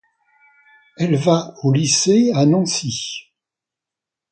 Elle 0.97 1.15
va 1.15 1.53
au 1.61 1.71
lycée 1.71 2.31
à 2.33 2.47
Nancy. 2.47 3.29